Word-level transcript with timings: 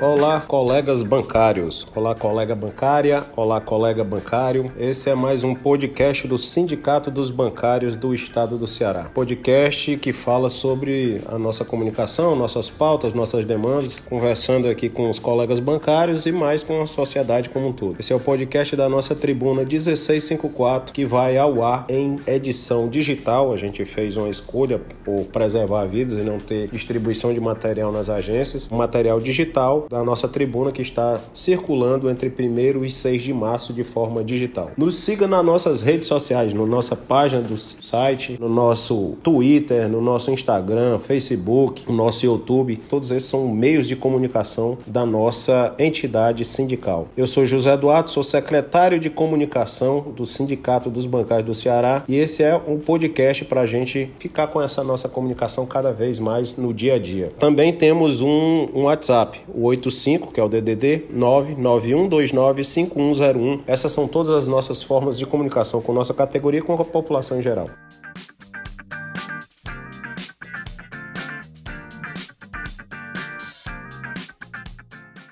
Olá, 0.00 0.40
colegas 0.40 1.02
bancários. 1.02 1.84
Olá, 1.92 2.14
colega 2.14 2.54
bancária. 2.54 3.24
Olá, 3.34 3.60
colega 3.60 4.04
bancário. 4.04 4.70
Esse 4.78 5.10
é 5.10 5.14
mais 5.16 5.42
um 5.42 5.56
podcast 5.56 6.28
do 6.28 6.38
Sindicato 6.38 7.10
dos 7.10 7.30
Bancários 7.30 7.96
do 7.96 8.14
Estado 8.14 8.56
do 8.56 8.64
Ceará. 8.64 9.10
Podcast 9.12 9.96
que 9.96 10.12
fala 10.12 10.48
sobre 10.48 11.20
a 11.26 11.36
nossa 11.36 11.64
comunicação, 11.64 12.36
nossas 12.36 12.70
pautas, 12.70 13.12
nossas 13.12 13.44
demandas, 13.44 13.98
conversando 13.98 14.68
aqui 14.68 14.88
com 14.88 15.10
os 15.10 15.18
colegas 15.18 15.58
bancários 15.58 16.26
e 16.26 16.30
mais 16.30 16.62
com 16.62 16.80
a 16.80 16.86
sociedade 16.86 17.48
como 17.48 17.66
um 17.66 17.72
todo. 17.72 17.96
Esse 17.98 18.12
é 18.12 18.16
o 18.16 18.20
podcast 18.20 18.76
da 18.76 18.88
nossa 18.88 19.16
tribuna 19.16 19.64
1654 19.64 20.94
que 20.94 21.04
vai 21.04 21.36
ao 21.36 21.60
ar 21.64 21.86
em 21.88 22.20
edição 22.24 22.88
digital. 22.88 23.52
A 23.52 23.56
gente 23.56 23.84
fez 23.84 24.16
uma 24.16 24.28
escolha 24.28 24.80
por 25.04 25.24
preservar 25.24 25.86
vidas 25.86 26.12
e 26.12 26.22
não 26.22 26.38
ter 26.38 26.68
distribuição 26.68 27.34
de 27.34 27.40
material 27.40 27.90
nas 27.90 28.08
agências, 28.08 28.68
material 28.68 29.18
digital 29.18 29.87
da 29.88 30.04
nossa 30.04 30.28
tribuna 30.28 30.70
que 30.70 30.82
está 30.82 31.20
circulando 31.32 32.10
entre 32.10 32.28
1 32.28 32.84
e 32.84 32.90
6 32.90 33.22
de 33.22 33.32
março 33.32 33.72
de 33.72 33.82
forma 33.82 34.22
digital. 34.22 34.70
Nos 34.76 34.96
siga 34.96 35.26
nas 35.26 35.44
nossas 35.44 35.80
redes 35.80 36.06
sociais, 36.06 36.52
na 36.52 36.66
nossa 36.66 36.94
página 36.94 37.40
do 37.40 37.56
site, 37.56 38.36
no 38.38 38.48
nosso 38.48 39.16
Twitter, 39.22 39.88
no 39.88 40.00
nosso 40.00 40.30
Instagram, 40.30 40.98
Facebook, 40.98 41.84
no 41.88 41.96
nosso 41.96 42.26
YouTube. 42.26 42.76
Todos 42.88 43.10
esses 43.10 43.28
são 43.28 43.48
meios 43.48 43.88
de 43.88 43.96
comunicação 43.96 44.78
da 44.86 45.06
nossa 45.06 45.74
entidade 45.78 46.44
sindical. 46.44 47.08
Eu 47.16 47.26
sou 47.26 47.46
José 47.46 47.72
Eduardo, 47.72 48.10
sou 48.10 48.22
secretário 48.22 48.98
de 48.98 49.08
comunicação 49.08 50.12
do 50.14 50.26
Sindicato 50.26 50.90
dos 50.90 51.06
Bancários 51.06 51.46
do 51.46 51.54
Ceará 51.54 52.04
e 52.06 52.16
esse 52.16 52.42
é 52.42 52.54
um 52.56 52.78
podcast 52.78 53.44
para 53.44 53.62
a 53.62 53.66
gente 53.66 54.10
ficar 54.18 54.48
com 54.48 54.60
essa 54.60 54.84
nossa 54.84 55.08
comunicação 55.08 55.64
cada 55.64 55.92
vez 55.92 56.18
mais 56.18 56.56
no 56.56 56.74
dia 56.74 56.94
a 56.94 56.98
dia. 56.98 57.32
Também 57.38 57.72
temos 57.72 58.20
um, 58.20 58.68
um 58.74 58.82
WhatsApp, 58.82 59.40
o 59.48 59.62
85, 59.78 60.32
que 60.32 60.40
é 60.40 60.42
o 60.42 60.48
DDD 60.48 61.04
991295101. 61.14 63.60
Essas 63.66 63.92
são 63.92 64.06
todas 64.06 64.34
as 64.34 64.46
nossas 64.46 64.82
formas 64.82 65.18
de 65.18 65.24
comunicação 65.24 65.80
com 65.80 65.90
nossa 65.92 66.12
categoria 66.12 66.60
e 66.60 66.62
com 66.62 66.74
a 66.74 66.84
população 66.84 67.38
em 67.38 67.42
geral. 67.42 67.70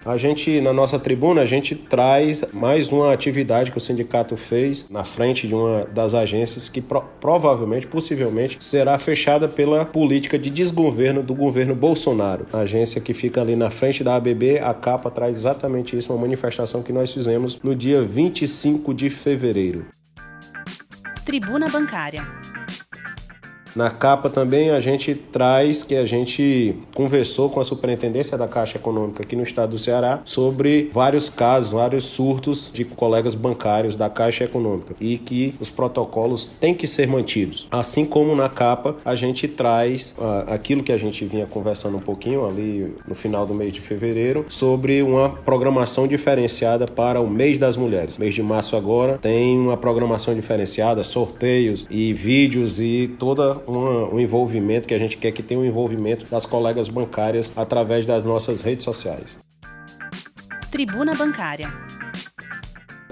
A 0.06 0.16
gente, 0.16 0.60
na 0.60 0.72
nossa 0.72 1.00
tribuna, 1.00 1.40
a 1.40 1.46
gente 1.46 1.74
traz 1.74 2.44
mais 2.52 2.92
uma 2.92 3.12
atividade 3.12 3.72
que 3.72 3.76
o 3.76 3.80
sindicato 3.80 4.36
fez 4.36 4.88
na 4.88 5.02
frente 5.02 5.48
de 5.48 5.54
uma 5.54 5.84
das 5.86 6.14
agências 6.14 6.68
que 6.68 6.80
pro 6.80 7.02
provavelmente, 7.20 7.88
possivelmente, 7.88 8.56
será 8.60 8.96
fechada 8.98 9.48
pela 9.48 9.84
política 9.84 10.38
de 10.38 10.48
desgoverno 10.48 11.24
do 11.24 11.34
governo 11.34 11.74
Bolsonaro. 11.74 12.46
A 12.52 12.58
agência 12.58 13.00
que 13.00 13.12
fica 13.12 13.40
ali 13.40 13.56
na 13.56 13.68
frente 13.68 14.04
da 14.04 14.14
ABB, 14.14 14.60
a 14.60 14.72
capa 14.72 15.10
traz 15.10 15.38
exatamente 15.38 15.96
isso, 15.96 16.12
uma 16.12 16.20
manifestação 16.20 16.84
que 16.84 16.92
nós 16.92 17.12
fizemos 17.12 17.60
no 17.60 17.74
dia 17.74 18.00
25 18.00 18.94
de 18.94 19.10
fevereiro. 19.10 19.86
Tribuna 21.24 21.68
Bancária. 21.68 22.22
Na 23.76 23.90
capa 23.90 24.30
também 24.30 24.70
a 24.70 24.80
gente 24.80 25.14
traz 25.14 25.82
que 25.82 25.94
a 25.94 26.06
gente 26.06 26.74
conversou 26.94 27.50
com 27.50 27.60
a 27.60 27.64
Superintendência 27.64 28.38
da 28.38 28.48
Caixa 28.48 28.78
Econômica 28.78 29.22
aqui 29.22 29.36
no 29.36 29.42
estado 29.42 29.72
do 29.72 29.78
Ceará 29.78 30.20
sobre 30.24 30.88
vários 30.94 31.28
casos, 31.28 31.72
vários 31.72 32.04
surtos 32.04 32.70
de 32.72 32.86
colegas 32.86 33.34
bancários 33.34 33.94
da 33.94 34.08
Caixa 34.08 34.44
Econômica 34.44 34.94
e 34.98 35.18
que 35.18 35.54
os 35.60 35.68
protocolos 35.68 36.48
têm 36.48 36.74
que 36.74 36.86
ser 36.86 37.06
mantidos. 37.06 37.68
Assim 37.70 38.06
como 38.06 38.34
na 38.34 38.48
capa 38.48 38.96
a 39.04 39.14
gente 39.14 39.46
traz 39.46 40.16
uh, 40.18 40.50
aquilo 40.50 40.82
que 40.82 40.92
a 40.92 40.96
gente 40.96 41.26
vinha 41.26 41.44
conversando 41.44 41.98
um 41.98 42.00
pouquinho 42.00 42.46
ali 42.46 42.94
no 43.06 43.14
final 43.14 43.44
do 43.46 43.52
mês 43.52 43.74
de 43.74 43.82
fevereiro 43.82 44.46
sobre 44.48 45.02
uma 45.02 45.28
programação 45.28 46.08
diferenciada 46.08 46.86
para 46.86 47.20
o 47.20 47.28
mês 47.28 47.58
das 47.58 47.76
mulheres. 47.76 48.16
Mês 48.16 48.34
de 48.34 48.42
março 48.42 48.74
agora 48.74 49.18
tem 49.18 49.58
uma 49.58 49.76
programação 49.76 50.34
diferenciada, 50.34 51.02
sorteios 51.02 51.86
e 51.90 52.14
vídeos 52.14 52.80
e 52.80 53.14
toda 53.18 53.65
uma, 53.66 54.14
um 54.14 54.20
envolvimento 54.20 54.86
que 54.86 54.94
a 54.94 54.98
gente 54.98 55.16
quer 55.16 55.32
que 55.32 55.42
tenha 55.42 55.60
um 55.60 55.64
envolvimento 55.64 56.26
das 56.26 56.46
colegas 56.46 56.88
bancárias 56.88 57.52
através 57.56 58.06
das 58.06 58.22
nossas 58.22 58.62
redes 58.62 58.84
sociais. 58.84 59.38
Tribuna 60.70 61.14
Bancária. 61.14 61.68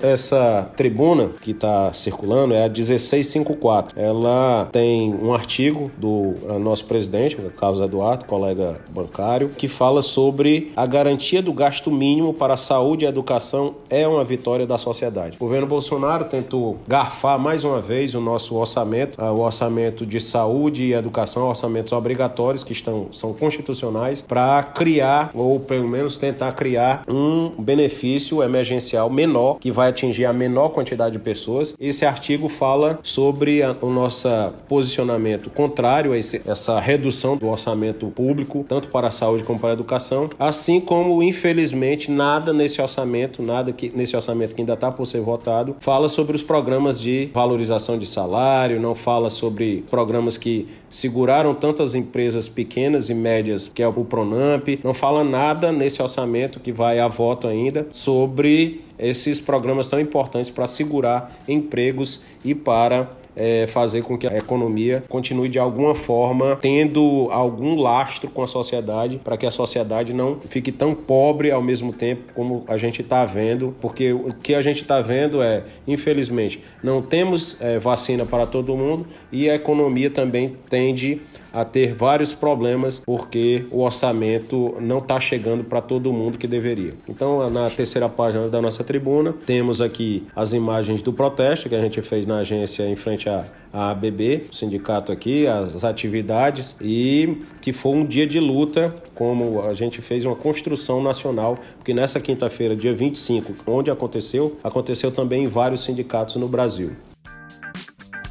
Essa 0.04 0.68
tribuna 0.76 1.30
que 1.40 1.52
está 1.52 1.90
circulando 1.94 2.52
é 2.52 2.62
a 2.62 2.68
1654. 2.68 3.98
Ela 3.98 4.68
tem 4.70 5.14
um 5.14 5.32
artigo 5.32 5.90
do 5.96 6.34
eh, 6.46 6.58
nosso 6.58 6.84
presidente, 6.84 7.38
Carlos 7.58 7.80
Eduardo, 7.80 8.26
colega 8.26 8.76
bancário, 8.90 9.48
que 9.48 9.66
fala 9.66 10.02
sobre 10.02 10.70
a 10.76 10.84
garantia 10.84 11.40
do 11.40 11.54
gasto 11.54 11.90
mínimo 11.90 12.34
para 12.34 12.52
a 12.52 12.56
saúde 12.58 13.04
e 13.04 13.06
a 13.06 13.08
educação 13.08 13.76
é 13.88 14.06
uma 14.06 14.22
vitória 14.22 14.66
da 14.66 14.76
sociedade. 14.76 15.36
O 15.36 15.40
governo 15.40 15.66
Bolsonaro 15.66 16.26
tentou 16.26 16.76
garfar 16.86 17.38
mais 17.38 17.64
uma 17.64 17.80
vez 17.80 18.14
o 18.14 18.20
nosso 18.20 18.56
orçamento, 18.56 19.18
eh, 19.18 19.30
o 19.30 19.38
orçamento 19.38 20.04
de 20.04 20.20
saúde 20.20 20.84
e 20.84 20.92
educação, 20.92 21.48
orçamentos 21.48 21.94
obrigatórios 21.94 22.62
que 22.62 22.74
estão, 22.74 23.06
são 23.10 23.32
constitucionais, 23.32 24.20
para 24.20 24.62
criar, 24.64 25.30
ou 25.32 25.58
pelo 25.58 25.88
menos 25.88 26.18
tentar 26.18 26.52
criar, 26.52 27.04
um 27.08 27.48
benefício 27.58 28.42
emergencial 28.42 29.08
menor 29.08 29.56
que 29.58 29.72
vai 29.72 29.93
atingir 29.94 30.26
a 30.26 30.32
menor 30.32 30.70
quantidade 30.70 31.16
de 31.16 31.22
pessoas. 31.22 31.74
Esse 31.80 32.04
artigo 32.04 32.48
fala 32.48 32.98
sobre 33.02 33.62
a, 33.62 33.74
o 33.80 33.88
nosso 33.88 34.28
posicionamento 34.68 35.48
contrário 35.50 36.12
a 36.12 36.18
esse, 36.18 36.42
essa 36.46 36.78
redução 36.80 37.36
do 37.36 37.48
orçamento 37.48 38.06
público, 38.08 38.64
tanto 38.68 38.88
para 38.88 39.08
a 39.08 39.10
saúde 39.10 39.44
como 39.44 39.58
para 39.58 39.70
a 39.70 39.72
educação, 39.72 40.28
assim 40.38 40.80
como, 40.80 41.22
infelizmente, 41.22 42.10
nada 42.10 42.52
nesse 42.52 42.80
orçamento, 42.82 43.42
nada 43.42 43.72
que 43.72 43.92
nesse 43.94 44.16
orçamento 44.16 44.54
que 44.54 44.60
ainda 44.60 44.74
está 44.74 44.90
por 44.90 45.06
ser 45.06 45.20
votado, 45.20 45.76
fala 45.80 46.08
sobre 46.08 46.36
os 46.36 46.42
programas 46.42 47.00
de 47.00 47.30
valorização 47.32 47.98
de 47.98 48.06
salário, 48.06 48.80
não 48.80 48.94
fala 48.94 49.30
sobre 49.30 49.84
programas 49.90 50.36
que 50.36 50.68
seguraram 50.90 51.54
tantas 51.54 51.94
empresas 51.94 52.48
pequenas 52.48 53.08
e 53.08 53.14
médias, 53.14 53.70
que 53.72 53.82
é 53.82 53.88
o 53.88 54.04
Pronamp, 54.04 54.68
não 54.82 54.94
fala 54.94 55.24
nada 55.24 55.72
nesse 55.72 56.02
orçamento 56.02 56.60
que 56.60 56.72
vai 56.72 56.98
a 56.98 57.08
voto 57.08 57.46
ainda 57.46 57.86
sobre 57.90 58.82
esses 58.98 59.40
programas 59.40 59.88
tão 59.88 60.00
importantes 60.00 60.50
para 60.50 60.66
segurar 60.66 61.36
empregos 61.48 62.20
e 62.44 62.54
para 62.54 63.10
é, 63.36 63.66
fazer 63.66 64.02
com 64.02 64.16
que 64.16 64.26
a 64.26 64.36
economia 64.36 65.02
continue 65.08 65.48
de 65.48 65.58
alguma 65.58 65.94
forma 65.94 66.56
tendo 66.60 67.28
algum 67.30 67.80
lastro 67.80 68.30
com 68.30 68.42
a 68.42 68.46
sociedade, 68.46 69.20
para 69.22 69.36
que 69.36 69.46
a 69.46 69.50
sociedade 69.50 70.12
não 70.12 70.38
fique 70.48 70.70
tão 70.72 70.94
pobre 70.94 71.50
ao 71.50 71.62
mesmo 71.62 71.92
tempo 71.92 72.32
como 72.34 72.64
a 72.68 72.76
gente 72.76 73.02
está 73.02 73.24
vendo, 73.24 73.74
porque 73.80 74.12
o 74.12 74.32
que 74.42 74.54
a 74.54 74.62
gente 74.62 74.82
está 74.82 75.00
vendo 75.00 75.42
é, 75.42 75.64
infelizmente, 75.86 76.62
não 76.82 77.02
temos 77.02 77.60
é, 77.60 77.78
vacina 77.78 78.24
para 78.24 78.46
todo 78.46 78.76
mundo 78.76 79.06
e 79.30 79.48
a 79.48 79.54
economia 79.54 80.10
também 80.10 80.56
tende 80.68 81.20
a 81.54 81.64
ter 81.64 81.94
vários 81.94 82.34
problemas 82.34 82.98
porque 82.98 83.64
o 83.70 83.82
orçamento 83.82 84.76
não 84.80 84.98
está 84.98 85.20
chegando 85.20 85.62
para 85.62 85.80
todo 85.80 86.12
mundo 86.12 86.36
que 86.36 86.48
deveria. 86.48 86.94
Então, 87.08 87.48
na 87.48 87.70
terceira 87.70 88.08
página 88.08 88.48
da 88.48 88.60
nossa 88.60 88.82
tribuna, 88.82 89.32
temos 89.46 89.80
aqui 89.80 90.26
as 90.34 90.52
imagens 90.52 91.00
do 91.00 91.12
protesto 91.12 91.68
que 91.68 91.76
a 91.76 91.80
gente 91.80 92.02
fez 92.02 92.26
na 92.26 92.38
agência 92.38 92.82
em 92.88 92.96
frente 92.96 93.23
a 93.28 93.90
ABB, 93.90 94.46
o 94.50 94.54
sindicato 94.54 95.10
aqui, 95.10 95.46
as 95.46 95.82
atividades 95.82 96.76
e 96.80 97.42
que 97.60 97.72
foi 97.72 97.92
um 97.92 98.04
dia 98.04 98.26
de 98.26 98.38
luta, 98.38 98.94
como 99.14 99.62
a 99.62 99.74
gente 99.74 100.00
fez 100.00 100.24
uma 100.24 100.36
construção 100.36 101.02
nacional, 101.02 101.58
porque 101.76 101.92
nessa 101.92 102.20
quinta-feira, 102.20 102.76
dia 102.76 102.94
25, 102.94 103.54
onde 103.66 103.90
aconteceu, 103.90 104.58
aconteceu 104.62 105.10
também 105.10 105.44
em 105.44 105.48
vários 105.48 105.82
sindicatos 105.82 106.36
no 106.36 106.46
Brasil. 106.46 106.92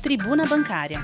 Tribuna 0.01 0.45
Bancária. 0.45 0.99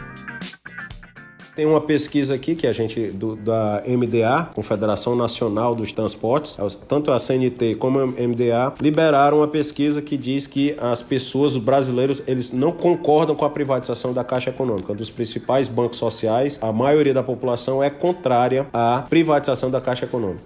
Tem 1.60 1.66
uma 1.66 1.82
pesquisa 1.82 2.36
aqui 2.36 2.56
que 2.56 2.66
a 2.66 2.72
gente, 2.72 3.08
do, 3.08 3.36
da 3.36 3.84
MDA, 3.86 4.50
Confederação 4.56 5.14
Nacional 5.14 5.76
dos 5.76 5.92
Transportes, 5.92 6.58
tanto 6.88 7.12
a 7.12 7.20
CNT 7.20 7.76
como 7.76 8.00
a 8.00 8.06
MDA, 8.06 8.76
liberaram 8.80 9.40
uma 9.40 9.48
pesquisa 9.50 10.02
que 10.02 10.16
diz 10.16 10.48
que 10.48 10.78
as 10.80 11.02
pessoas, 11.02 11.58
os 11.58 11.62
brasileiros, 11.62 12.24
eles 12.26 12.54
não 12.54 12.72
concordam 12.72 13.36
com 13.36 13.44
a 13.44 13.50
privatização 13.50 14.14
da 14.14 14.24
Caixa 14.24 14.52
Econômica. 14.52 14.94
Dos 14.94 15.10
principais 15.10 15.68
bancos 15.68 15.98
sociais, 15.98 16.58
a 16.62 16.72
maioria 16.72 17.14
da 17.14 17.24
população 17.24 17.84
é 17.84 17.90
contrária 17.90 18.66
à 18.72 19.04
privatização 19.10 19.70
da 19.70 19.82
Caixa 19.82 20.06
Econômica. 20.06 20.46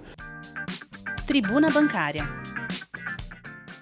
Tribuna 1.27 1.69
Bancária. 1.69 2.23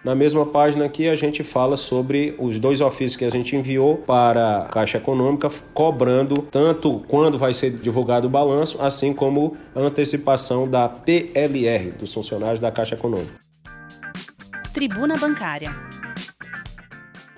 Na 0.03 0.15
mesma 0.15 0.47
página 0.47 0.85
aqui 0.85 1.07
a 1.07 1.15
gente 1.15 1.43
fala 1.43 1.77
sobre 1.77 2.33
os 2.39 2.59
dois 2.59 2.81
ofícios 2.81 3.15
que 3.15 3.25
a 3.25 3.29
gente 3.29 3.55
enviou 3.55 3.97
para 3.97 4.63
a 4.63 4.65
Caixa 4.65 4.97
Econômica, 4.97 5.47
cobrando 5.75 6.41
tanto 6.41 6.99
quando 7.07 7.37
vai 7.37 7.53
ser 7.53 7.69
divulgado 7.69 8.27
o 8.27 8.29
balanço, 8.29 8.81
assim 8.81 9.13
como 9.13 9.55
a 9.75 9.79
antecipação 9.79 10.67
da 10.67 10.89
PLR 10.89 11.91
dos 11.91 12.11
funcionários 12.11 12.59
da 12.59 12.71
Caixa 12.71 12.95
Econômica. 12.95 13.39
Tribuna 14.73 15.17
Bancária. 15.17 15.69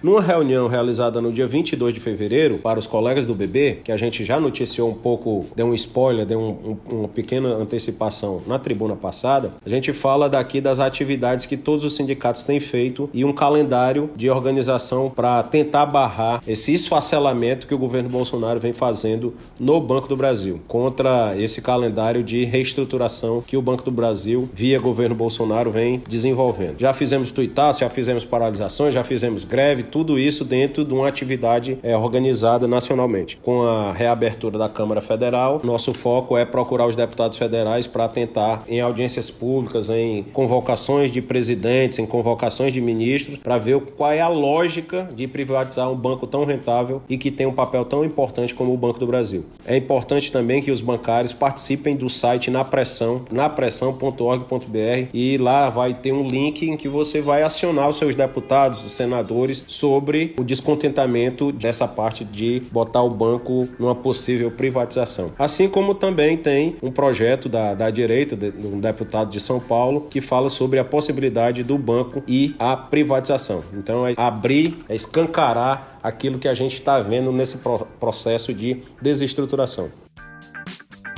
Numa 0.03 0.19
reunião 0.19 0.67
realizada 0.67 1.21
no 1.21 1.31
dia 1.31 1.47
22 1.47 1.94
de 1.94 2.01
fevereiro 2.01 2.57
para 2.57 2.77
os 2.77 2.85
colegas 2.85 3.25
do 3.25 3.33
BB, 3.33 3.79
que 3.85 3.91
a 3.91 3.95
gente 3.95 4.25
já 4.25 4.38
noticiou 4.38 4.89
um 4.89 4.94
pouco, 4.94 5.45
deu 5.55 5.67
um 5.67 5.73
spoiler, 5.73 6.25
deu 6.25 6.41
um, 6.41 6.77
um, 6.91 6.97
uma 6.97 7.07
pequena 7.07 7.47
antecipação 7.55 8.41
na 8.45 8.59
tribuna 8.59 8.97
passada, 8.97 9.53
a 9.65 9.69
gente 9.69 9.94
fala 9.94 10.29
daqui 10.29 10.59
das 10.59 10.81
atividades 10.81 11.45
que 11.45 11.55
todos 11.55 11.85
os 11.85 11.95
sindicatos 11.95 12.44
têm 12.44 12.59
feito 12.59 13.09
e 13.13 13.23
um 13.23 13.31
calendário 13.31 14.09
de 14.13 14.29
organização 14.29 15.09
para 15.09 15.41
tentar 15.41 15.85
barrar 15.85 16.44
esse 16.45 16.73
esfacelamento 16.73 17.65
que 17.65 17.73
o 17.73 17.77
governo 17.77 18.09
Bolsonaro 18.09 18.59
vem 18.59 18.73
fazendo 18.73 19.33
no 19.57 19.79
Banco 19.79 20.09
do 20.09 20.17
Brasil, 20.17 20.59
contra 20.67 21.33
esse 21.38 21.61
calendário 21.61 22.21
de 22.21 22.44
reestruturação 22.44 23.41
que 23.41 23.55
o 23.55 23.61
Banco 23.61 23.83
do 23.83 23.91
Brasil, 23.91 24.50
via 24.53 24.79
governo 24.79 25.15
Bolsonaro, 25.15 25.71
vem 25.71 26.03
desenvolvendo. 26.09 26.77
Já 26.77 26.91
fizemos 26.91 27.31
tuitaço, 27.31 27.79
já 27.79 27.89
fizemos 27.89 28.25
paralisações, 28.25 28.94
já 28.94 29.05
fizemos 29.05 29.45
greve, 29.45 29.93
tudo 29.94 30.18
isso 30.18 30.44
dentro 30.44 30.84
de 30.84 30.92
uma 30.92 31.07
atividade 31.07 31.78
é, 31.84 31.95
organizada 31.95 32.68
nacionalmente. 32.68 33.38
Com 33.38 33.62
a 33.62 33.94
reabertura 33.94 34.57
da 34.57 34.68
Câmara 34.68 35.01
Federal, 35.01 35.62
nosso 35.63 35.94
foco 35.94 36.36
é 36.36 36.44
procurar 36.44 36.88
os 36.88 36.95
deputados 36.95 37.38
federais 37.38 37.86
para 37.86 38.07
tentar, 38.07 38.63
em 38.68 38.81
audiências 38.81 39.30
públicas, 39.30 39.92
em 39.92 40.24
convocações 40.34 41.12
de 41.12 41.22
presidentes, 41.22 42.00
em 42.00 42.07
convocações 42.07 42.74
de 42.74 42.81
ministros, 42.81 43.38
para 43.38 43.60
ver 43.60 43.80
qual 43.95 44.12
é 44.12 44.19
a 44.19 44.28
lógica 44.28 45.07
de 45.16 45.28
privatizar 45.28 45.92
um 45.92 45.96
banco 45.96 46.25
tão 46.25 46.44
rentável 46.44 47.04
e 47.07 47.16
que 47.16 47.30
tem 47.30 47.46
um 47.46 47.54
papel 47.54 47.86
tão 47.86 48.04
importante 48.04 48.56
como 48.56 48.74
o 48.74 48.78
Banco 48.78 49.00
do 49.00 49.06
Brasil. 49.06 49.46
É 49.63 49.78
importante 49.78 50.31
também 50.31 50.60
que 50.60 50.72
os 50.72 50.81
bancários 50.81 51.34
participem 51.34 51.96
do 51.96 52.10
site 52.10 52.50
Na 52.50 52.63
Pressão, 52.63 53.25
napressão.org.br 53.31 55.10
e 55.13 55.38
lá 55.38 55.69
vai 55.69 55.94
ter 55.94 56.12
um 56.12 56.25
link 56.25 56.68
em 56.68 56.75
que 56.75 56.88
você 56.88 57.22
vai 57.22 57.44
acionar 57.44 57.89
os 57.89 57.98
seus 57.98 58.16
deputados, 58.16 58.84
os 58.84 58.92
senadores 58.92 59.63
sobre 59.83 60.33
o 60.39 60.45
descontentamento 60.45 61.51
dessa 61.51 61.85
parte 61.85 62.24
de 62.24 62.62
botar 62.71 63.01
o 63.01 63.09
banco 63.09 63.68
numa 63.77 63.94
possível 63.94 64.50
privatização. 64.50 65.33
Assim 65.38 65.68
como 65.68 65.94
também 65.94 66.38
tem 66.38 66.77
um 66.81 66.89
projeto 66.89 67.50
da, 67.50 67.74
da 67.74 67.89
direita, 67.89 68.33
de, 68.33 68.53
um 68.65 68.80
deputado 68.80 69.30
de 69.30 69.41
São 69.41 69.59
Paulo, 69.59 70.07
que 70.09 70.21
fala 70.21 70.47
sobre 70.47 70.80
a 70.80 70.85
possibilidade 70.85 71.63
do 71.63 71.77
banco 71.77 72.24
e 72.25 72.56
a 72.57 72.77
privatização. 72.77 73.62
Então 73.74 74.07
é 74.07 74.13
abrir, 74.15 74.77
é 74.88 74.95
escancarar 74.95 76.00
aquilo 76.01 76.39
que 76.39 76.47
a 76.47 76.53
gente 76.53 76.75
está 76.75 77.01
vendo 77.01 77.33
nesse 77.33 77.57
processo 78.00 78.53
de 78.53 78.81
desestruturação. 79.01 79.89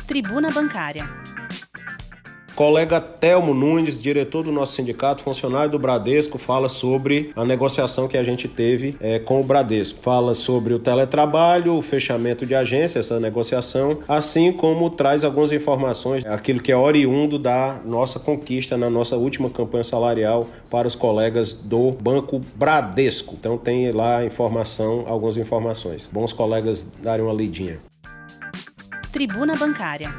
Tribuna 0.07 0.49
Bancária. 0.49 1.05
Colega 2.55 3.01
Telmo 3.01 3.53
Nunes, 3.53 4.01
diretor 4.01 4.41
do 4.41 4.51
nosso 4.51 4.73
sindicato, 4.73 5.21
funcionário 5.21 5.69
do 5.69 5.77
Bradesco, 5.77 6.37
fala 6.37 6.69
sobre 6.69 7.33
a 7.35 7.43
negociação 7.43 8.07
que 8.07 8.17
a 8.17 8.23
gente 8.23 8.47
teve 8.47 8.95
é, 9.01 9.19
com 9.19 9.41
o 9.41 9.43
Bradesco. 9.43 9.99
Fala 10.01 10.33
sobre 10.33 10.73
o 10.73 10.79
teletrabalho, 10.79 11.75
o 11.75 11.81
fechamento 11.81 12.45
de 12.45 12.55
agência, 12.55 12.99
essa 12.99 13.19
negociação, 13.19 13.99
assim 14.07 14.53
como 14.53 14.89
traz 14.89 15.25
algumas 15.25 15.51
informações, 15.51 16.25
aquilo 16.25 16.61
que 16.61 16.71
é 16.71 16.77
oriundo 16.77 17.37
da 17.37 17.81
nossa 17.83 18.19
conquista 18.19 18.77
na 18.77 18.89
nossa 18.89 19.17
última 19.17 19.49
campanha 19.49 19.83
salarial 19.83 20.47
para 20.71 20.87
os 20.87 20.95
colegas 20.95 21.53
do 21.53 21.91
Banco 21.91 22.41
Bradesco. 22.55 23.35
Então 23.37 23.57
tem 23.57 23.91
lá 23.91 24.23
informação, 24.23 25.03
algumas 25.07 25.35
informações. 25.35 26.09
Bons 26.11 26.31
colegas 26.31 26.87
darem 27.03 27.25
uma 27.25 27.33
lidinha. 27.33 27.79
Tribuna 29.11 29.55
Bancária. 29.55 30.09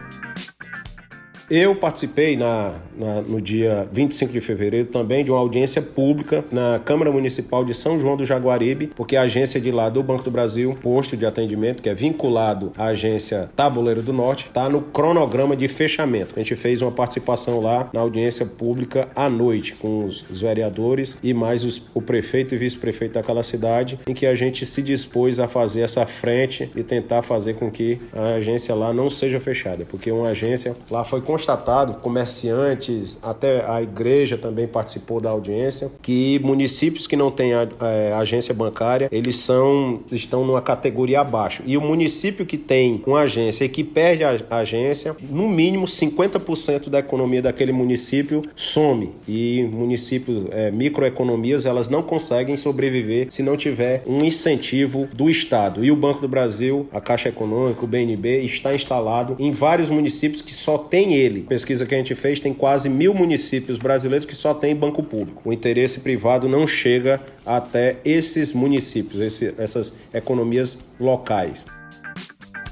Eu 1.48 1.76
participei 1.76 2.37
na, 2.37 2.81
na, 2.98 3.22
no 3.22 3.40
dia 3.40 3.88
25 3.93 4.32
de 4.32 4.40
fevereiro 4.40 4.88
também 4.88 5.25
de 5.25 5.31
uma 5.31 5.38
audiência 5.38 5.81
pública 5.81 6.44
na 6.50 6.81
Câmara 6.84 7.12
Municipal 7.12 7.64
de 7.64 7.72
São 7.72 8.00
João 8.00 8.16
do 8.16 8.25
Jaguaribe, 8.25 8.88
porque 8.96 9.14
a 9.14 9.22
agência 9.22 9.60
de 9.60 9.70
lá 9.70 9.88
do 9.88 10.02
Banco 10.02 10.25
do 10.25 10.31
Brasil, 10.31 10.76
posto 10.82 11.16
de 11.16 11.25
atendimento, 11.25 11.84
que 11.84 11.88
é 11.88 11.94
vinculado 11.94 12.72
à 12.76 12.87
agência 12.87 13.48
Tabuleiro 13.54 14.02
do 14.02 14.12
Norte, 14.12 14.46
está 14.48 14.69
no 14.69 14.82
cronograma 14.82 15.54
de 15.54 15.69
fechamento. 15.69 16.34
A 16.34 16.40
gente 16.40 16.56
fez 16.56 16.82
uma 16.82 16.90
participação 16.90 17.60
lá 17.60 17.88
na 17.92 18.00
audiência 18.00 18.44
pública 18.44 19.08
à 19.14 19.31
noite 19.31 19.75
com 19.75 20.04
os, 20.04 20.28
os 20.28 20.40
vereadores 20.40 21.16
e 21.22 21.32
mais 21.32 21.64
os, 21.64 21.81
o 21.94 22.02
prefeito 22.02 22.56
e 22.56 22.58
vice-prefeito 22.58 23.14
daquela 23.14 23.44
cidade, 23.44 24.00
em 24.08 24.14
que 24.14 24.26
a 24.26 24.34
gente 24.34 24.66
se 24.66 24.82
dispôs 24.82 25.38
a 25.38 25.46
fazer 25.46 25.82
essa 25.82 26.04
frente 26.06 26.69
e 26.75 26.82
tentar 26.82 27.22
fazer 27.22 27.54
com 27.54 27.70
que 27.70 28.00
a 28.12 28.34
agência 28.34 28.75
lá 28.75 28.92
não 28.92 29.08
seja 29.08 29.38
fechada, 29.38 29.84
porque 29.88 30.10
uma 30.10 30.31
agência 30.31 30.75
lá 30.90 31.04
foi 31.04 31.20
constatado, 31.37 31.99
comerciantes, 31.99 33.19
até 33.23 33.62
a 33.69 33.83
igreja 33.83 34.38
também 34.38 34.67
participou 34.67 35.21
da 35.21 35.29
audiência, 35.29 35.91
que 36.00 36.38
municípios 36.38 37.06
que 37.06 37.15
não 37.15 37.31
têm 37.31 37.53
é, 37.53 38.12
agência 38.15 38.55
bancária, 38.55 39.09
eles 39.12 39.37
são 39.37 40.00
estão 40.11 40.47
numa 40.47 40.62
categoria 40.62 41.21
abaixo. 41.21 41.62
E 41.67 41.77
o 41.77 41.81
município 41.81 42.47
que 42.47 42.56
tem 42.56 43.03
uma 43.06 43.21
agência 43.21 43.65
e 43.65 43.69
que 43.69 43.85
perde 43.85 44.25
a 44.25 44.56
agência, 44.56 45.15
no 45.29 45.47
mínimo 45.47 45.85
50% 45.85 46.88
da 46.88 47.00
economia 47.00 47.43
daquele 47.43 47.73
município 47.73 48.43
some. 48.55 49.11
E 49.29 49.69
municípios, 49.71 50.47
é, 50.50 50.71
microeconomias, 50.71 51.67
elas 51.67 51.88
não 51.88 52.03
conseguem 52.03 52.56
sobreviver 52.56 53.27
se 53.29 53.43
não 53.43 53.59
tiver 53.59 54.03
um 54.06 54.25
incentivo 54.25 55.06
do 55.12 55.29
Estado. 55.29 55.85
E 55.85 55.91
o 55.91 55.97
Banco 55.97 56.23
do 56.23 56.29
Brasil, 56.29 56.88
a 56.93 57.00
Caixa 57.00 57.29
Econômica, 57.29 57.85
o 57.85 57.87
BNB, 57.87 58.41
está 58.41 58.75
instalado 58.75 59.37
em 59.38 59.50
vários 59.50 59.91
municípios 59.91 60.41
que 60.41 60.55
só 60.55 60.79
tem 60.79 61.15
ele 61.15 61.25
dele. 61.28 61.43
Pesquisa 61.49 61.84
que 61.87 61.94
a 61.94 61.99
gente 61.99 62.14
fez 62.14 62.40
tem 62.40 62.55
quase 62.55 62.88
mil 62.88 63.14
municípios 63.14 63.78
brasileiros 63.78 64.26
que 64.26 64.34
só 64.34 64.55
tem 64.55 64.75
banco 64.75 65.02
público. 65.02 65.43
O 65.44 65.52
interesse 65.52 66.00
privado 66.00 66.49
não 66.49 66.67
chega 66.67 67.20
até 67.44 67.96
esses 68.05 68.52
municípios, 68.52 69.20
esse, 69.20 69.55
essas 69.58 69.94
economias 70.12 70.78
locais. 70.99 71.67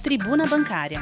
Tribuna 0.02 0.46
Bancária. 0.46 1.00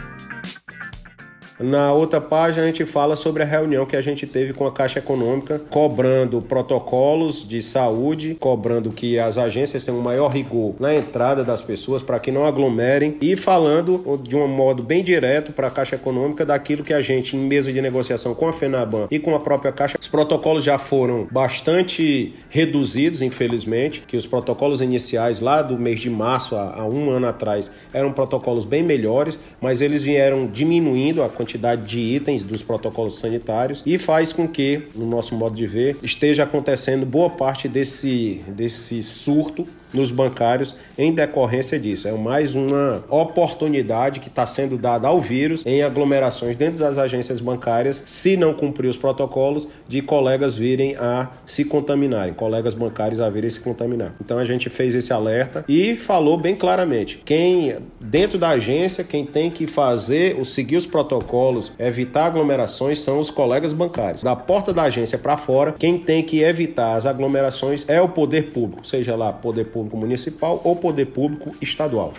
Na 1.63 1.93
outra 1.93 2.21
página, 2.21 2.65
a 2.65 2.67
gente 2.67 2.85
fala 2.85 3.15
sobre 3.15 3.45
a 3.45 3.47
reunião 3.47 3.87
que 3.87 3.95
a 3.95 4.01
gente 4.01 4.27
teve 4.27 4.53
com 4.53 4.67
a 4.67 4.73
Caixa 4.73 4.99
Econômica, 4.99 5.61
cobrando 5.71 6.43
protocolos 6.43 7.47
de 7.49 7.63
saúde, 7.63 8.37
cobrando 8.41 8.91
que 8.91 9.17
as 9.17 9.39
agências 9.39 9.85
tenham 9.85 10.01
um 10.01 10.03
maior 10.03 10.29
rigor 10.29 10.75
na 10.81 10.93
entrada 10.93 11.45
das 11.45 11.63
pessoas 11.63 12.03
para 12.03 12.19
que 12.19 12.33
não 12.33 12.45
aglomerem 12.45 13.17
e 13.21 13.37
falando 13.37 14.21
de 14.25 14.35
um 14.35 14.49
modo 14.49 14.83
bem 14.83 15.05
direto 15.05 15.53
para 15.53 15.69
a 15.69 15.71
Caixa 15.71 15.95
Econômica 15.95 16.45
daquilo 16.45 16.83
que 16.83 16.93
a 16.93 17.01
gente, 17.01 17.37
em 17.37 17.41
mesa 17.41 17.73
de 17.73 17.81
negociação 17.81 18.35
com 18.35 18.49
a 18.49 18.53
FENABAN 18.53 19.07
e 19.09 19.21
com 19.21 19.33
a 19.33 19.39
própria 19.39 19.71
Caixa, 19.71 19.97
os 20.01 20.09
protocolos 20.09 20.65
já 20.65 20.79
foram 20.79 21.29
bastante 21.31 22.35
reduzidos, 22.51 23.23
infelizmente, 23.23 24.03
que 24.05 24.17
os 24.17 24.27
protocolos 24.27 24.81
iniciais 24.81 25.41
lá 25.41 25.63
do 25.63 25.79
mês 25.79 26.01
de 26.01 26.11
março, 26.11 26.57
há 26.57 26.85
um 26.85 27.09
ano 27.11 27.29
atrás, 27.29 27.71
eram 27.93 28.13
protocolos 28.13 28.65
bem 28.65 28.83
melhores, 28.83 29.39
mas 29.61 29.81
eles 29.81 30.03
vieram 30.03 30.47
diminuindo 30.47 31.23
a 31.23 31.29
quantidade 31.29 31.52
quantidade 31.53 31.83
de 31.85 32.01
itens 32.01 32.43
dos 32.43 32.63
protocolos 32.63 33.19
sanitários 33.19 33.83
e 33.85 33.99
faz 33.99 34.33
com 34.33 34.49
que, 34.49 34.83
no 34.95 35.07
nosso 35.07 35.35
modo 35.35 35.55
de 35.55 35.67
ver, 35.67 35.97
esteja 36.03 36.45
acontecendo 36.45 37.05
boa 37.05 37.31
parte 37.31 37.69
desse, 37.69 38.43
desse 38.49 39.03
surto 39.03 39.67
nos 39.93 40.11
bancários 40.11 40.75
em 40.97 41.13
decorrência 41.13 41.79
disso. 41.79 42.09
É 42.09 42.13
mais 42.13 42.55
uma 42.55 43.05
oportunidade 43.09 44.21
que 44.21 44.29
está 44.29 44.47
sendo 44.47 44.79
dada 44.79 45.09
ao 45.09 45.21
vírus 45.21 45.65
em 45.67 45.83
aglomerações 45.83 46.57
dentro 46.57 46.83
das 46.83 46.99
agências 46.99 47.41
bancárias, 47.41 48.03
se 48.07 48.37
não 48.37 48.55
cumprir 48.55 48.89
os 48.89 48.97
protocolos, 48.97 49.69
de 49.89 50.01
colegas 50.01 50.57
virem 50.57 50.97
a 50.97 51.31
se 51.45 51.65
contaminarem, 51.65 52.35
colegas 52.35 52.75
bancários 52.75 53.21
a 53.21 53.29
virem 53.29 53.51
se 53.51 53.61
contaminar. 53.61 54.15
Então 54.21 54.39
a 54.39 54.45
gente 54.45 54.71
fez 54.71 54.95
esse 54.95 55.13
alerta 55.13 55.65
e 55.69 55.97
falou 55.97 56.37
bem 56.37 56.55
claramente: 56.55 57.21
quem 57.25 57.77
dentro 58.01 58.39
da 58.39 58.51
agência, 58.51 59.05
quem 59.05 59.25
tem 59.25 59.51
que 59.51 59.67
fazer, 59.67 60.39
o 60.39 60.45
seguir 60.45 60.77
os 60.77 60.87
protocolos, 60.87 61.73
evitar 61.79 62.27
aglomerações 62.27 62.99
são 62.99 63.19
os 63.19 63.31
colegas 63.31 63.73
bancários. 63.73 64.23
Da 64.23 64.37
porta 64.37 64.73
da 64.73 64.85
agência 64.85 65.19
para 65.19 65.37
fora, 65.37 65.75
quem 65.79 65.97
tem 65.97 66.23
que 66.23 66.43
evitar 66.43 66.95
as 66.95 67.07
aglomerações 67.07 67.89
é 67.89 68.01
o 68.01 68.09
poder 68.09 68.53
público, 68.53 68.87
seja 68.87 69.17
lá 69.17 69.33
poder 69.33 69.67
público 69.67 69.82
público 69.83 69.97
municipal 69.97 70.61
ou 70.65 70.77
poder 70.77 71.07
público 71.07 71.55
estadual. 71.61 72.15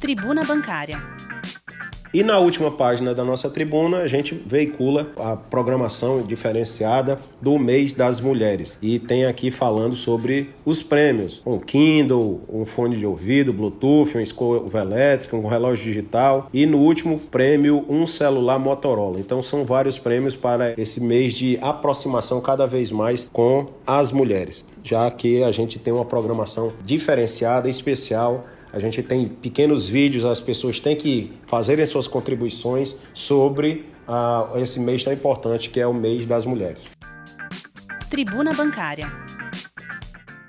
Tribuna 0.00 0.44
Bancária. 0.44 0.96
E 2.12 2.22
na 2.22 2.38
última 2.38 2.70
página 2.70 3.14
da 3.14 3.22
nossa 3.22 3.50
tribuna, 3.50 3.98
a 3.98 4.06
gente 4.06 4.34
veicula 4.34 5.10
a 5.18 5.36
programação 5.36 6.22
diferenciada 6.22 7.18
do 7.40 7.58
mês 7.58 7.92
das 7.92 8.18
mulheres. 8.20 8.78
E 8.80 8.98
tem 8.98 9.26
aqui 9.26 9.50
falando 9.50 9.94
sobre 9.94 10.50
os 10.64 10.82
prêmios: 10.82 11.42
um 11.44 11.58
Kindle, 11.58 12.40
um 12.48 12.64
fone 12.64 12.96
de 12.96 13.04
ouvido, 13.04 13.52
Bluetooth, 13.52 14.14
uma 14.14 14.22
escova 14.22 14.78
elétrica, 14.78 15.36
um 15.36 15.46
relógio 15.46 15.84
digital 15.84 16.48
e 16.52 16.64
no 16.64 16.78
último 16.78 17.18
prêmio, 17.18 17.84
um 17.88 18.06
celular 18.06 18.58
Motorola. 18.58 19.20
Então 19.20 19.42
são 19.42 19.64
vários 19.64 19.98
prêmios 19.98 20.34
para 20.34 20.72
esse 20.80 21.02
mês 21.02 21.34
de 21.34 21.58
aproximação 21.60 22.40
cada 22.40 22.66
vez 22.66 22.90
mais 22.90 23.28
com 23.30 23.66
as 23.86 24.12
mulheres, 24.12 24.66
já 24.82 25.10
que 25.10 25.42
a 25.42 25.52
gente 25.52 25.78
tem 25.78 25.92
uma 25.92 26.04
programação 26.04 26.72
diferenciada, 26.84 27.68
especial 27.68 28.44
a 28.72 28.78
gente 28.78 29.02
tem 29.02 29.26
pequenos 29.28 29.88
vídeos, 29.88 30.24
as 30.24 30.40
pessoas 30.40 30.78
têm 30.78 30.96
que 30.96 31.32
fazerem 31.46 31.84
suas 31.86 32.06
contribuições 32.06 32.98
sobre 33.14 33.86
uh, 34.06 34.58
esse 34.58 34.78
mês 34.80 35.02
tão 35.04 35.12
importante 35.12 35.70
que 35.70 35.80
é 35.80 35.86
o 35.86 35.94
mês 35.94 36.26
das 36.26 36.44
mulheres. 36.44 36.88
Tribuna 38.10 38.52
Bancária. 38.52 39.06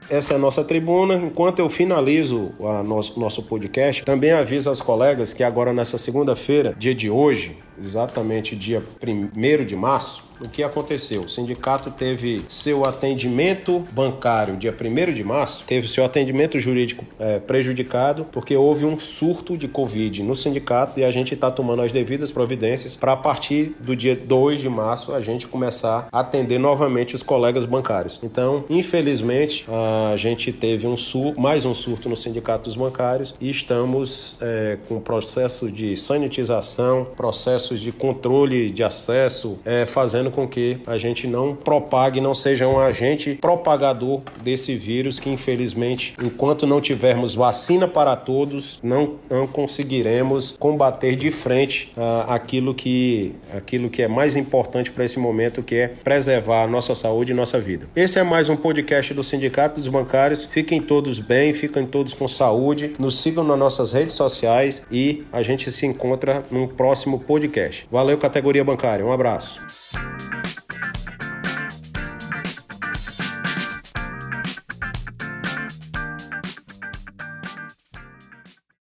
essa 0.09 0.33
é 0.33 0.35
a 0.35 0.39
nossa 0.39 0.63
tribuna. 0.63 1.15
Enquanto 1.15 1.59
eu 1.59 1.69
finalizo 1.69 2.51
o 2.57 2.83
nosso, 2.83 3.19
nosso 3.19 3.43
podcast, 3.43 4.03
também 4.03 4.31
aviso 4.31 4.69
aos 4.69 4.81
colegas 4.81 5.33
que 5.33 5.43
agora 5.43 5.71
nessa 5.73 5.97
segunda-feira, 5.97 6.73
dia 6.77 6.95
de 6.95 7.09
hoje, 7.09 7.57
exatamente 7.81 8.55
dia 8.55 8.83
1 9.01 9.65
de 9.65 9.75
março, 9.75 10.29
o 10.41 10.47
que 10.47 10.63
aconteceu? 10.63 11.23
O 11.23 11.29
sindicato 11.29 11.91
teve 11.91 12.43
seu 12.47 12.85
atendimento 12.85 13.85
bancário 13.91 14.55
dia 14.55 14.73
1 14.73 15.13
de 15.13 15.23
março, 15.23 15.63
teve 15.65 15.87
seu 15.87 16.05
atendimento 16.05 16.57
jurídico 16.57 17.05
é, 17.19 17.39
prejudicado 17.39 18.25
porque 18.31 18.55
houve 18.55 18.85
um 18.85 18.97
surto 18.97 19.57
de 19.57 19.67
Covid 19.67 20.23
no 20.23 20.33
sindicato 20.33 20.99
e 20.99 21.03
a 21.03 21.11
gente 21.11 21.33
está 21.33 21.51
tomando 21.51 21.81
as 21.81 21.91
devidas 21.91 22.31
providências 22.31 22.95
para 22.95 23.13
a 23.13 23.17
partir 23.17 23.75
do 23.79 23.95
dia 23.95 24.15
2 24.15 24.61
de 24.61 24.69
março 24.69 25.13
a 25.13 25.19
gente 25.19 25.47
começar 25.47 26.07
a 26.11 26.19
atender 26.21 26.57
novamente 26.57 27.15
os 27.15 27.23
colegas 27.23 27.65
bancários. 27.65 28.19
Então, 28.23 28.63
infelizmente, 28.69 29.65
a 30.13 30.15
gente 30.15 30.53
teve 30.53 30.87
um 30.87 30.95
sur 30.95 31.37
mais 31.37 31.65
um 31.65 31.73
surto 31.73 32.07
no 32.07 32.15
sindicato 32.15 32.65
dos 32.65 32.75
bancários 32.75 33.35
e 33.41 33.49
estamos 33.49 34.37
é, 34.41 34.77
com 34.87 34.99
processos 34.99 35.71
de 35.71 35.97
sanitização, 35.97 37.07
processos 37.15 37.68
de 37.77 37.91
controle 37.91 38.71
de 38.71 38.83
acesso, 38.83 39.59
é, 39.65 39.85
fazendo 39.85 40.31
com 40.31 40.47
que 40.47 40.77
a 40.87 40.97
gente 40.97 41.27
não 41.27 41.55
propague, 41.55 42.21
não 42.21 42.33
seja 42.33 42.67
um 42.67 42.79
agente 42.79 43.37
propagador 43.39 44.21
desse 44.41 44.75
vírus 44.75 45.19
que, 45.19 45.29
infelizmente, 45.29 46.15
enquanto 46.21 46.65
não 46.65 46.79
tivermos 46.79 47.35
vacina 47.35 47.87
para 47.87 48.15
todos, 48.15 48.79
não, 48.81 49.15
não 49.29 49.45
conseguiremos 49.47 50.55
combater 50.57 51.15
de 51.15 51.29
frente 51.29 51.91
uh, 51.97 52.31
aquilo, 52.31 52.73
que, 52.73 53.33
aquilo 53.53 53.89
que 53.89 54.01
é 54.01 54.07
mais 54.07 54.35
importante 54.35 54.91
para 54.91 55.03
esse 55.03 55.19
momento, 55.19 55.61
que 55.61 55.75
é 55.75 55.87
preservar 55.87 56.63
a 56.63 56.67
nossa 56.67 56.95
saúde 56.95 57.31
e 57.31 57.35
nossa 57.35 57.59
vida. 57.59 57.87
Esse 57.95 58.19
é 58.19 58.23
mais 58.23 58.49
um 58.49 58.55
podcast 58.55 59.13
do 59.13 59.23
Sindicato 59.23 59.75
dos 59.75 59.87
Bancários. 59.87 60.45
Fiquem 60.45 60.81
todos 60.81 61.19
bem, 61.19 61.53
fiquem 61.53 61.85
todos 61.85 62.13
com 62.13 62.27
saúde. 62.27 62.93
Nos 62.99 63.21
sigam 63.21 63.43
nas 63.43 63.57
nossas 63.57 63.91
redes 63.91 64.15
sociais 64.15 64.85
e 64.91 65.23
a 65.31 65.43
gente 65.43 65.71
se 65.71 65.85
encontra 65.85 66.43
num 66.51 66.67
próximo 66.67 67.19
podcast. 67.59 67.87
Valeu, 67.91 68.17
categoria 68.17 68.63
bancária. 68.63 69.05
Um 69.05 69.11
abraço. 69.11 69.61